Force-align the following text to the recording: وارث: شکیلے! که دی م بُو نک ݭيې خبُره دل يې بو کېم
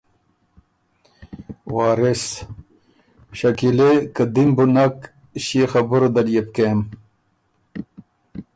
وارث: 1.75 2.25
شکیلے! 3.39 3.91
که 4.15 4.23
دی 4.33 4.43
م 4.47 4.51
بُو 4.55 4.65
نک 4.75 4.97
ݭيې 5.43 5.65
خبُره 5.71 6.07
دل 6.15 6.27
يې 6.35 6.41
بو 6.45 6.51
کېم 6.55 6.79